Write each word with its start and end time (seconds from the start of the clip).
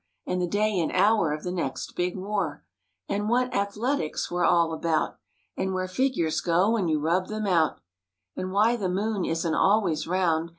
And 0.25 0.41
the 0.41 0.47
day 0.47 0.79
and 0.79 0.91
hour 0.93 1.31
of 1.31 1.43
the 1.43 1.51
next 1.51 1.95
big 1.95 2.17
war, 2.17 2.65
tj,' 3.07 3.11
/'tj/ffli 3.13 3.15
And 3.17 3.29
what 3.29 3.53
athletics 3.55 4.31
were 4.31 4.43
all 4.43 4.73
about, 4.73 5.19
''And 5.59 5.75
where 5.75 5.87
figures 5.87 6.41
go 6.41 6.71
when 6.71 6.87
you 6.87 6.99
rub 6.99 7.27
them 7.27 7.45
X 7.45 7.53
out, 7.53 7.75
'^ 7.77 7.79
And 8.35 8.51
why 8.51 8.77
the 8.77 8.89
moon 8.89 9.25
isn't 9.25 9.53
always 9.53 10.07
round 10.07 10.49